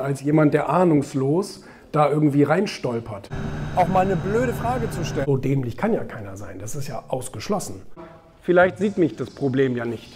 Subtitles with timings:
[0.00, 3.28] als jemand, der ahnungslos da irgendwie reinstolpert.
[3.76, 5.26] Auch mal eine blöde Frage zu stellen.
[5.26, 7.82] So dämlich kann ja keiner sein, das ist ja ausgeschlossen.
[8.42, 10.12] Vielleicht sieht mich das Problem ja nicht.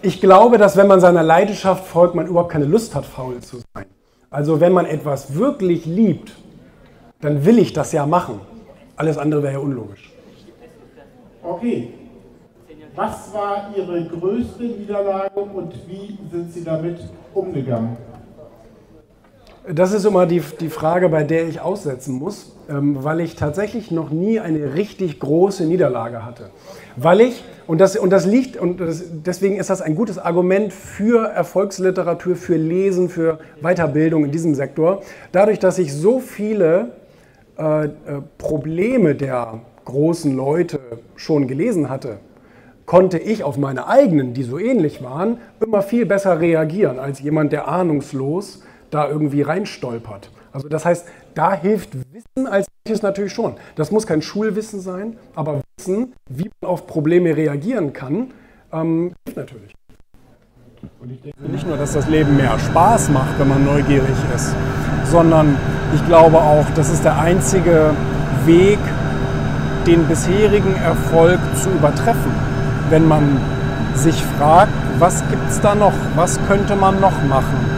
[0.00, 3.58] Ich glaube, dass wenn man seiner Leidenschaft folgt, man überhaupt keine Lust hat, faul zu
[3.74, 3.86] sein.
[4.30, 6.32] Also wenn man etwas wirklich liebt,
[7.20, 8.40] dann will ich das ja machen.
[8.96, 10.12] Alles andere wäre ja unlogisch.
[11.42, 11.94] Okay.
[12.94, 16.98] Was war Ihre größte Niederlage und wie sind Sie damit
[17.32, 17.96] umgegangen?
[19.68, 23.92] Das ist immer die, die Frage, bei der ich aussetzen muss, ähm, weil ich tatsächlich
[23.92, 26.50] noch nie eine richtig große Niederlage hatte.
[26.96, 30.72] Weil ich, und das, und das liegt, und das, deswegen ist das ein gutes Argument
[30.72, 36.90] für Erfolgsliteratur, für Lesen, für Weiterbildung in diesem Sektor, dadurch, dass ich so viele
[37.56, 37.88] äh, äh,
[38.38, 40.80] Probleme der großen Leute
[41.14, 42.18] schon gelesen hatte,
[42.84, 47.52] konnte ich auf meine eigenen, die so ähnlich waren, immer viel besser reagieren als jemand,
[47.52, 50.30] der ahnungslos da irgendwie reinstolpert.
[50.52, 53.54] Also das heißt, da hilft Wissen als solches natürlich schon.
[53.74, 58.32] Das muss kein Schulwissen sein, aber Wissen, wie man auf Probleme reagieren kann,
[58.72, 59.72] ähm, hilft natürlich.
[61.00, 64.54] Und ich denke nicht nur, dass das Leben mehr Spaß macht, wenn man neugierig ist,
[65.04, 65.56] sondern
[65.94, 67.94] ich glaube auch, das ist der einzige
[68.44, 68.78] Weg,
[69.86, 72.32] den bisherigen Erfolg zu übertreffen.
[72.90, 73.40] Wenn man
[73.94, 77.71] sich fragt, was gibt es da noch, was könnte man noch machen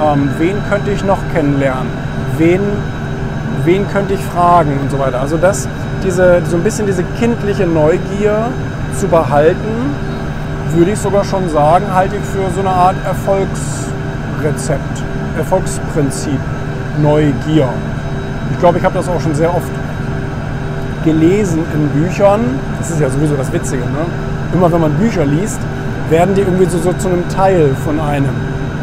[0.00, 1.88] ähm, wen könnte ich noch kennenlernen,
[2.38, 2.60] wen,
[3.64, 5.20] wen könnte ich fragen und so weiter.
[5.20, 5.68] Also das,
[6.04, 8.48] diese, so ein bisschen diese kindliche Neugier
[8.98, 9.94] zu behalten,
[10.74, 15.02] würde ich sogar schon sagen, halte ich für so eine Art Erfolgsrezept,
[15.36, 16.38] Erfolgsprinzip,
[17.00, 17.68] Neugier.
[18.52, 19.70] Ich glaube, ich habe das auch schon sehr oft
[21.04, 22.40] gelesen in Büchern.
[22.78, 23.82] Das ist ja sowieso das Witzige.
[23.84, 24.04] Ne?
[24.52, 25.60] Immer wenn man Bücher liest,
[26.10, 28.34] werden die irgendwie so, so zu einem Teil von einem.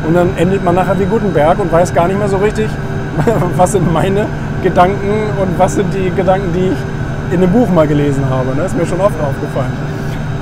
[0.05, 2.69] Und dann endet man nachher wie Gutenberg und weiß gar nicht mehr so richtig,
[3.57, 4.25] was sind meine
[4.61, 8.47] Gedanken und was sind die Gedanken, die ich in einem Buch mal gelesen habe.
[8.49, 8.65] Das ne?
[8.65, 9.71] ist mir schon oft aufgefallen.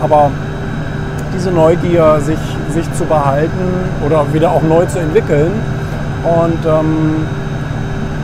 [0.01, 0.31] Aber
[1.33, 2.39] diese Neugier, sich,
[2.69, 3.51] sich zu behalten
[4.05, 5.51] oder wieder auch neu zu entwickeln
[6.23, 7.27] und ähm,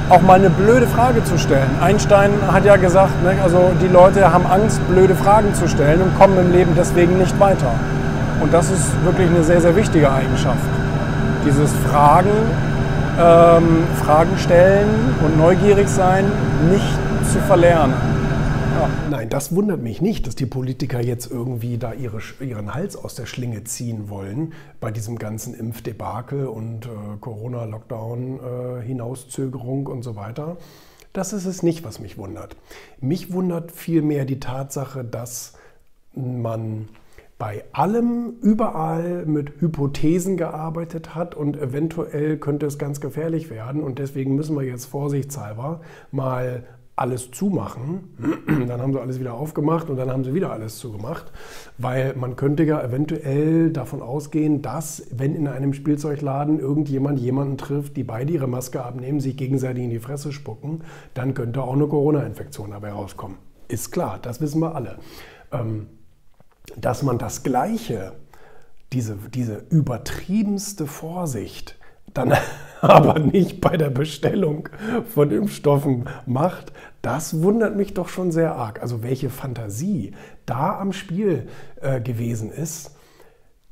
[0.09, 1.69] auch mal eine blöde Frage zu stellen.
[1.81, 6.17] Einstein hat ja gesagt, ne, also die Leute haben Angst, blöde Fragen zu stellen und
[6.17, 7.71] kommen im Leben deswegen nicht weiter.
[8.41, 10.57] Und das ist wirklich eine sehr, sehr wichtige Eigenschaft
[11.47, 12.29] dieses Fragen,
[13.17, 16.29] ähm, Fragen stellen und neugierig sein
[16.69, 16.99] nicht
[17.31, 17.93] zu verlernen.
[18.75, 18.89] Ja.
[19.09, 23.15] Nein, das wundert mich nicht, dass die Politiker jetzt irgendwie da ihre, ihren Hals aus
[23.15, 26.89] der Schlinge ziehen wollen bei diesem ganzen Impfdebakel und äh,
[27.21, 30.57] Corona-Lockdown-Hinauszögerung äh, und so weiter.
[31.13, 32.57] Das ist es nicht, was mich wundert.
[32.99, 35.53] Mich wundert vielmehr die Tatsache, dass
[36.13, 36.89] man
[37.37, 43.99] bei allem überall mit Hypothesen gearbeitet hat und eventuell könnte es ganz gefährlich werden und
[43.99, 45.81] deswegen müssen wir jetzt vorsichtshalber
[46.11, 46.63] mal
[46.95, 48.15] alles zumachen.
[48.67, 51.31] Dann haben sie alles wieder aufgemacht und dann haben sie wieder alles zugemacht,
[51.77, 57.97] weil man könnte ja eventuell davon ausgehen, dass wenn in einem Spielzeugladen irgendjemand jemanden trifft,
[57.97, 60.81] die beide ihre Maske abnehmen, sich gegenseitig in die Fresse spucken,
[61.13, 63.37] dann könnte auch eine Corona-Infektion dabei rauskommen.
[63.67, 64.97] Ist klar, das wissen wir alle.
[65.51, 65.85] Ähm,
[66.75, 68.13] dass man das Gleiche,
[68.93, 71.77] diese, diese übertriebenste Vorsicht,
[72.13, 72.33] dann
[72.81, 74.69] aber nicht bei der Bestellung
[75.13, 78.81] von Impfstoffen macht, das wundert mich doch schon sehr arg.
[78.81, 80.11] Also welche Fantasie
[80.45, 81.47] da am Spiel
[81.81, 82.91] äh, gewesen ist,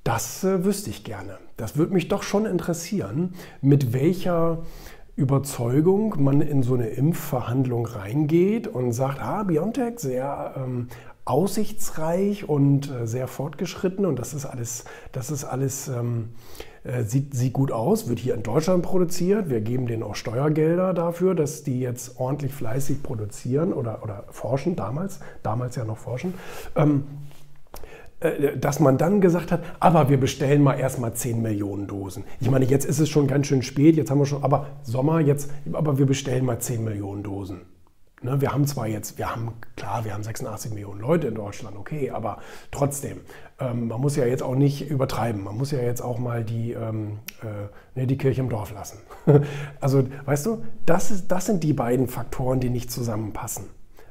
[0.03, 1.37] das äh, wüsste ich gerne.
[1.57, 4.63] Das würde mich doch schon interessieren, mit welcher
[5.15, 10.87] Überzeugung man in so eine Impfverhandlung reingeht und sagt, ah, BioNTech, sehr ähm,
[11.23, 16.29] aussichtsreich und äh, sehr fortgeschritten und das ist alles, das ist alles ähm,
[16.83, 19.49] äh, sieht, sieht gut aus, wird hier in Deutschland produziert.
[19.49, 24.75] Wir geben denen auch Steuergelder dafür, dass die jetzt ordentlich fleißig produzieren oder, oder forschen,
[24.75, 26.35] damals, damals ja noch forschen.
[26.75, 27.44] Ähm, äh,
[28.59, 32.23] dass man dann gesagt hat, aber wir bestellen mal erstmal 10 Millionen Dosen.
[32.39, 35.19] Ich meine, jetzt ist es schon ganz schön spät, jetzt haben wir schon, aber Sommer,
[35.19, 37.61] jetzt, aber wir bestellen mal 10 Millionen Dosen.
[38.25, 41.77] Ne, wir haben zwar jetzt, wir haben, klar, wir haben 86 Millionen Leute in Deutschland,
[41.77, 42.39] okay, aber
[42.71, 43.19] trotzdem,
[43.59, 45.43] ähm, man muss ja jetzt auch nicht übertreiben.
[45.43, 48.97] Man muss ja jetzt auch mal die, ähm, äh, ne, die Kirche im Dorf lassen.
[49.79, 53.65] also, weißt du, das, ist, das sind die beiden Faktoren, die nicht zusammenpassen.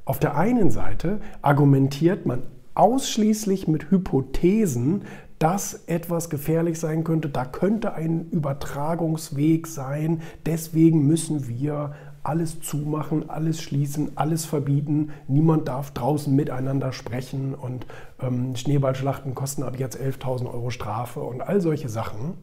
[0.05, 2.43] Auf der einen Seite argumentiert man
[2.75, 5.03] ausschließlich mit Hypothesen,
[5.39, 13.29] dass etwas gefährlich sein könnte, da könnte ein Übertragungsweg sein, deswegen müssen wir alles zumachen,
[13.29, 15.11] alles schließen, alles verbieten.
[15.29, 17.87] Niemand darf draußen miteinander sprechen und
[18.21, 22.35] ähm, Schneeballschlachten kosten ab jetzt 11.000 Euro Strafe und all solche Sachen.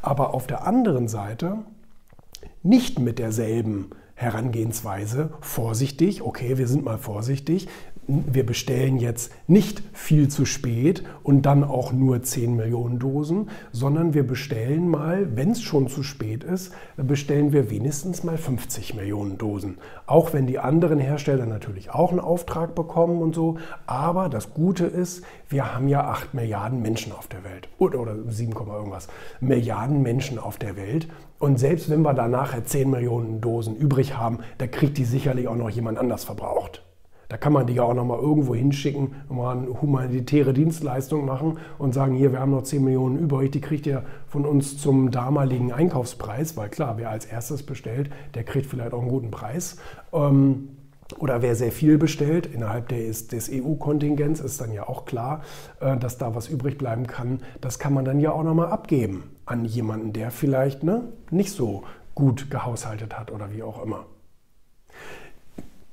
[0.00, 1.58] Aber auf der anderen Seite
[2.62, 7.68] nicht mit derselben Herangehensweise vorsichtig, okay, wir sind mal vorsichtig,
[8.08, 14.14] wir bestellen jetzt nicht viel zu spät und dann auch nur 10 Millionen Dosen, sondern
[14.14, 19.38] wir bestellen mal, wenn es schon zu spät ist, bestellen wir wenigstens mal 50 Millionen
[19.38, 19.78] Dosen.
[20.06, 23.58] Auch wenn die anderen Hersteller natürlich auch einen Auftrag bekommen und so.
[23.86, 27.68] Aber das Gute ist, wir haben ja 8 Milliarden Menschen auf der Welt.
[27.78, 29.08] Oder, oder 7, irgendwas.
[29.40, 31.08] Milliarden Menschen auf der Welt.
[31.38, 35.48] Und selbst wenn wir da nachher 10 Millionen Dosen übrig haben, da kriegt die sicherlich
[35.48, 36.85] auch noch jemand anders verbraucht.
[37.28, 41.94] Da kann man die ja auch nochmal irgendwo hinschicken, mal eine humanitäre Dienstleistung machen und
[41.94, 45.72] sagen, hier, wir haben noch 10 Millionen übrig, die kriegt ihr von uns zum damaligen
[45.72, 49.78] Einkaufspreis, weil klar, wer als erstes bestellt, der kriegt vielleicht auch einen guten Preis.
[50.12, 50.68] Ähm,
[51.18, 55.42] oder wer sehr viel bestellt, innerhalb des, des EU-Kontingents ist dann ja auch klar,
[55.80, 57.40] äh, dass da was übrig bleiben kann.
[57.60, 61.84] Das kann man dann ja auch nochmal abgeben an jemanden, der vielleicht ne, nicht so
[62.14, 64.06] gut gehaushaltet hat oder wie auch immer.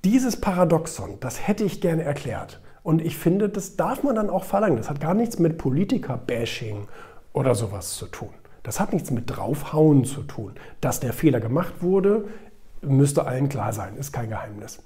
[0.04, 2.60] Dieses Paradoxon, das hätte ich gerne erklärt.
[2.84, 4.76] Und ich finde, das darf man dann auch verlangen.
[4.76, 6.88] Das hat gar nichts mit Politiker-Bashing
[7.32, 8.34] oder sowas zu tun.
[8.64, 10.56] Das hat nichts mit draufhauen zu tun.
[10.82, 12.26] Dass der Fehler gemacht wurde,
[12.82, 14.84] müsste allen klar sein, ist kein Geheimnis.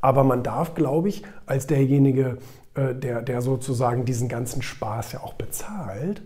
[0.00, 2.38] Aber man darf, glaube ich, als derjenige,
[2.74, 6.22] äh, der, der sozusagen diesen ganzen Spaß ja auch bezahlt,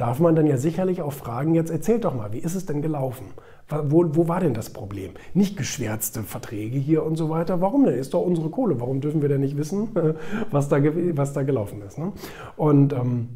[0.00, 2.80] darf man dann ja sicherlich auch fragen, jetzt erzählt doch mal, wie ist es denn
[2.80, 3.26] gelaufen?
[3.68, 5.12] Wo, wo, war denn das Problem?
[5.34, 7.60] Nicht geschwärzte Verträge hier und so weiter.
[7.60, 7.94] Warum denn?
[7.94, 8.80] Ist doch unsere Kohle.
[8.80, 9.90] Warum dürfen wir denn nicht wissen,
[10.50, 11.98] was da, was da gelaufen ist?
[11.98, 12.12] Ne?
[12.56, 13.28] Und ähm,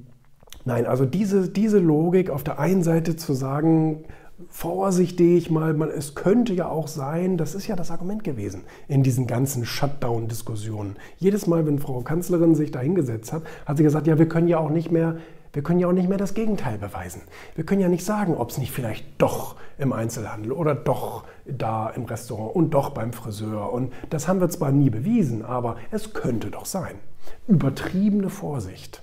[0.64, 4.04] nein, also diese, diese Logik auf der einen Seite zu sagen,
[4.48, 9.02] vorsichtig mal, man, es könnte ja auch sein, das ist ja das Argument gewesen in
[9.02, 10.96] diesen ganzen Shutdown-Diskussionen.
[11.18, 14.48] Jedes Mal, wenn Frau Kanzlerin sich da hingesetzt hat, hat sie gesagt, ja, wir können
[14.48, 15.18] ja auch nicht mehr
[15.54, 17.22] wir können ja auch nicht mehr das Gegenteil beweisen.
[17.54, 21.88] Wir können ja nicht sagen, ob es nicht vielleicht doch im Einzelhandel oder doch da
[21.90, 23.72] im Restaurant und doch beim Friseur.
[23.72, 26.96] Und das haben wir zwar nie bewiesen, aber es könnte doch sein.
[27.46, 29.02] Übertriebene Vorsicht.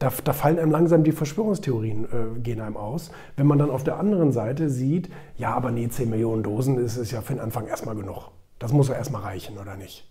[0.00, 3.12] Da, da fallen einem langsam die Verschwörungstheorien, äh, gehen einem aus.
[3.36, 6.96] Wenn man dann auf der anderen Seite sieht, ja, aber nee, 10 Millionen Dosen ist
[6.96, 8.30] es ja für den Anfang erstmal genug.
[8.58, 10.09] Das muss ja erstmal reichen, oder nicht?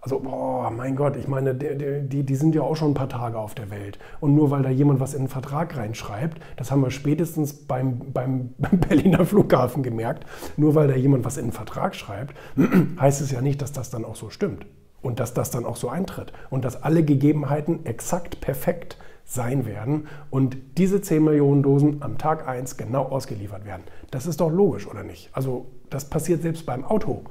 [0.00, 3.38] Also, boah, mein Gott, ich meine, die, die sind ja auch schon ein paar Tage
[3.38, 3.98] auf der Welt.
[4.20, 8.12] Und nur weil da jemand was in den Vertrag reinschreibt, das haben wir spätestens beim,
[8.12, 8.54] beim
[8.88, 10.24] Berliner Flughafen gemerkt,
[10.56, 12.34] nur weil da jemand was in den Vertrag schreibt,
[13.00, 14.66] heißt es ja nicht, dass das dann auch so stimmt.
[15.00, 16.32] Und dass das dann auch so eintritt.
[16.50, 22.48] Und dass alle Gegebenheiten exakt perfekt sein werden und diese 10 Millionen Dosen am Tag
[22.48, 23.82] 1 genau ausgeliefert werden.
[24.10, 25.28] Das ist doch logisch, oder nicht?
[25.34, 27.24] Also das passiert selbst beim Auto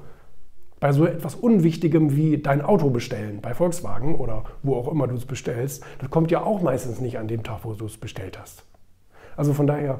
[0.80, 5.16] bei so etwas Unwichtigem wie dein Auto bestellen, bei Volkswagen oder wo auch immer du
[5.16, 8.40] es bestellst, das kommt ja auch meistens nicht an dem Tag, wo du es bestellt
[8.40, 8.64] hast.
[9.36, 10.00] Also von daher,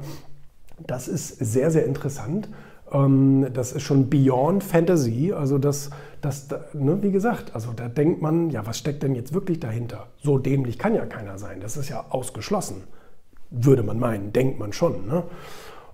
[0.86, 2.48] das ist sehr, sehr interessant.
[2.92, 5.32] Ähm, das ist schon beyond Fantasy.
[5.32, 5.90] Also das,
[6.20, 10.06] das ne, wie gesagt, also da denkt man, ja, was steckt denn jetzt wirklich dahinter?
[10.22, 11.60] So dämlich kann ja keiner sein.
[11.60, 12.84] Das ist ja ausgeschlossen.
[13.50, 15.06] Würde man meinen, denkt man schon.
[15.06, 15.24] Ne?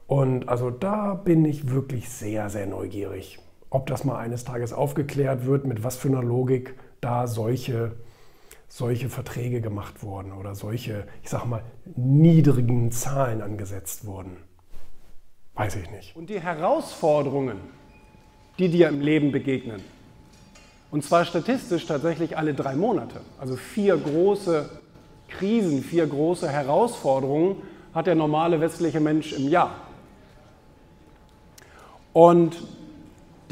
[0.06, 3.38] Und also da bin ich wirklich sehr, sehr neugierig
[3.74, 7.96] ob das mal eines Tages aufgeklärt wird, mit was für einer Logik da solche,
[8.68, 11.64] solche Verträge gemacht wurden oder solche, ich sag mal,
[11.96, 14.36] niedrigen Zahlen angesetzt wurden.
[15.54, 16.14] Weiß ich nicht.
[16.14, 17.56] Und die Herausforderungen,
[18.60, 19.82] die dir im Leben begegnen,
[20.92, 24.70] und zwar statistisch tatsächlich alle drei Monate, also vier große
[25.28, 27.56] Krisen, vier große Herausforderungen
[27.92, 29.74] hat der normale westliche Mensch im Jahr.
[32.12, 32.56] Und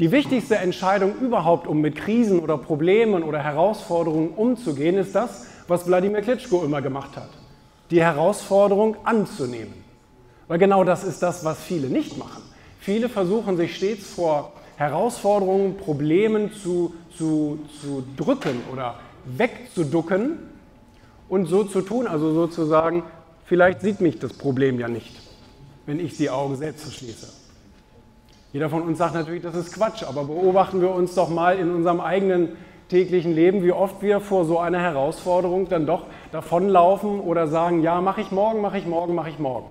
[0.03, 5.87] die wichtigste Entscheidung überhaupt, um mit Krisen oder Problemen oder Herausforderungen umzugehen, ist das, was
[5.87, 7.29] Wladimir Klitschko immer gemacht hat.
[7.89, 9.73] Die Herausforderung anzunehmen.
[10.49, 12.43] Weil genau das ist das, was viele nicht machen.
[12.81, 20.37] Viele versuchen sich stets vor Herausforderungen, Problemen zu, zu, zu drücken oder wegzuducken
[21.29, 23.03] und so zu tun, also sozusagen,
[23.45, 25.15] vielleicht sieht mich das Problem ja nicht,
[25.85, 27.42] wenn ich die Augen selbst verschließe.
[28.53, 31.73] Jeder von uns sagt natürlich, das ist Quatsch, aber beobachten wir uns doch mal in
[31.73, 32.49] unserem eigenen
[32.87, 37.99] täglichen Leben, wie oft wir vor so einer Herausforderung dann doch davonlaufen oder sagen, ja,
[37.99, 39.65] mache ich morgen, mache ich morgen, mache ich morgen.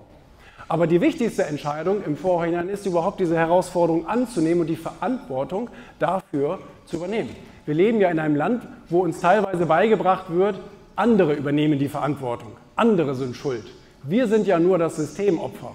[0.67, 6.59] Aber die wichtigste Entscheidung im Vorhinein ist überhaupt diese Herausforderung anzunehmen und die Verantwortung dafür
[6.85, 7.29] zu übernehmen.
[7.65, 10.59] Wir leben ja in einem Land, wo uns teilweise beigebracht wird,
[10.97, 13.63] andere übernehmen die Verantwortung, andere sind schuld.
[14.03, 15.71] Wir sind ja nur das Systemopfer.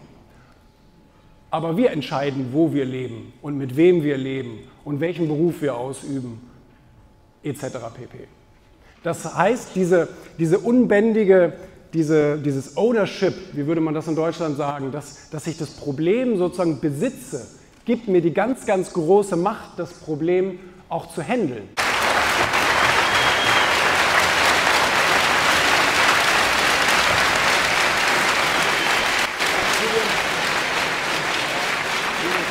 [1.51, 5.77] Aber wir entscheiden, wo wir leben und mit wem wir leben und welchen Beruf wir
[5.77, 6.41] ausüben,
[7.43, 7.63] etc.
[7.95, 8.27] pp.
[9.03, 11.55] Das heißt, diese, diese unbändige,
[11.95, 16.37] diese, dieses Ownership, wie würde man das in Deutschland sagen, dass, dass ich das Problem
[16.37, 17.47] sozusagen besitze,
[17.87, 20.59] gibt mir die ganz, ganz große Macht, das Problem
[20.91, 21.69] auch zu handeln.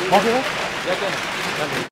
[0.10, 0.44] Braucht ihr was?
[0.88, 1.16] Ja, gerne.
[1.60, 1.88] Danke.